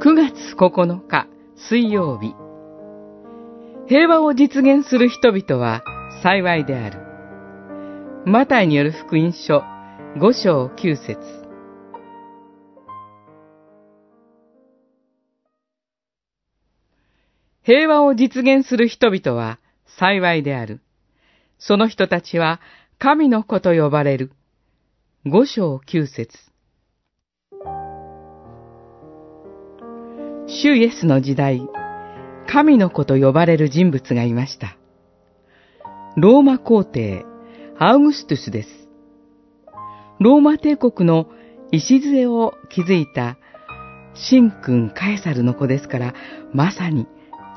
[0.00, 2.34] 9月9日水曜日
[3.88, 5.82] 平和を実現する人々は
[6.22, 7.02] 幸いである。
[8.24, 9.64] マタイによる福音書
[10.16, 11.18] 5章9節
[17.64, 19.58] 平和を実現する人々は
[19.98, 20.80] 幸いである。
[21.58, 22.60] その人たちは
[22.98, 24.32] 神の子と呼ばれる。
[25.26, 26.36] 5章9節
[30.46, 31.62] 主イエスの時代、
[32.46, 34.76] 神の子と呼ばれる人物がいました。
[36.16, 37.24] ローマ皇帝、
[37.78, 38.68] アウグストゥスです。
[40.20, 41.28] ローマ帝国の
[41.70, 43.38] 礎を築いた
[44.30, 46.14] 神君カエサルの子ですから、
[46.52, 47.06] まさに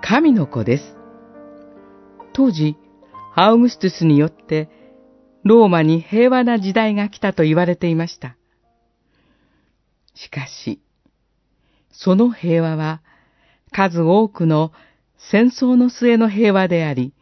[0.02, 0.96] 神の子です。
[2.36, 2.76] 当時、
[3.34, 4.70] アウグストゥスによって
[5.44, 8.36] ローマに平和な時代が来たと言われていました。
[10.16, 10.82] しかし、
[11.94, 13.02] その平和は
[13.72, 14.74] 数多くの
[15.32, 17.14] 戦争の末の平和であり、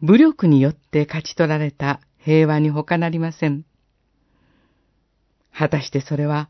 [0.00, 3.66] 武力によって勝ち取られた平和に他なりません。
[5.52, 6.48] 果たしてそれは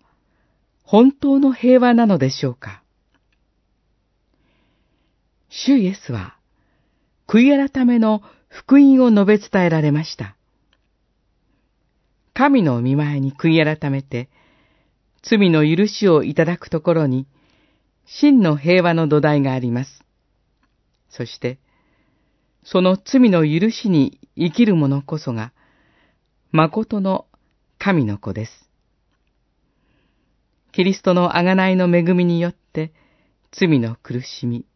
[0.84, 2.84] 本当の平和なのでしょうか？
[5.48, 6.35] 主イエスは
[7.26, 10.36] 悔い改めの福音を述べ伝えられました。
[12.34, 14.28] 神の見前に悔い改めて、
[15.22, 17.26] 罪の許しをいただくところに、
[18.04, 20.04] 真の平和の土台があります。
[21.08, 21.58] そして、
[22.62, 25.52] その罪の許しに生きる者こそが、
[26.52, 27.26] 誠の
[27.78, 28.70] 神の子です。
[30.72, 32.92] キリストの贖いの恵みによって、
[33.50, 34.66] 罪の苦しみ、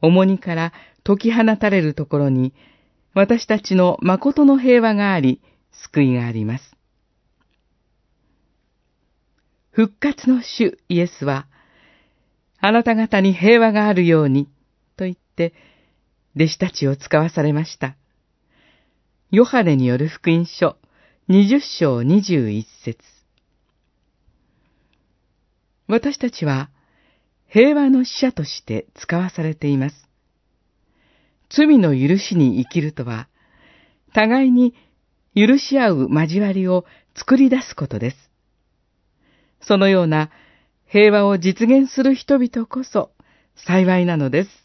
[0.00, 0.72] 重荷から
[1.04, 2.54] 解き放たれるところに、
[3.14, 6.76] 私たちの誠の平和があり、救いがあります。
[9.70, 11.46] 復活の主イエスは、
[12.58, 14.46] あなた方に平和があるように、
[14.96, 15.52] と言って、
[16.36, 17.96] 弟子たちを使わされました。
[19.30, 20.76] ヨハネによる福音書、
[21.28, 22.98] 二十章二十一節
[25.86, 26.70] 私たちは、
[27.46, 30.08] 平和の使者として使わされています。
[31.56, 33.28] 罪の許しに生きるとは、
[34.12, 34.74] 互いに
[35.34, 36.84] 許し合う交わりを
[37.14, 38.30] 作り出すことです。
[39.60, 40.30] そのような
[40.86, 43.10] 平和を実現する人々こそ
[43.56, 44.63] 幸いなのです。